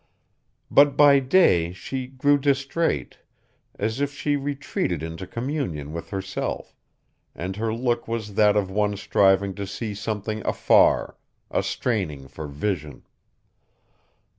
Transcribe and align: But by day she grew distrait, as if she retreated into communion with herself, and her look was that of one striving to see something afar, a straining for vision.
But 0.71 0.97
by 0.97 1.19
day 1.19 1.73
she 1.73 2.07
grew 2.07 2.39
distrait, 2.39 3.19
as 3.77 4.01
if 4.01 4.11
she 4.11 4.35
retreated 4.35 5.03
into 5.03 5.27
communion 5.27 5.93
with 5.93 6.09
herself, 6.09 6.75
and 7.35 7.55
her 7.57 7.71
look 7.71 8.07
was 8.07 8.33
that 8.33 8.57
of 8.57 8.71
one 8.71 8.97
striving 8.97 9.53
to 9.53 9.67
see 9.67 9.93
something 9.93 10.43
afar, 10.43 11.17
a 11.51 11.61
straining 11.61 12.27
for 12.27 12.47
vision. 12.47 13.03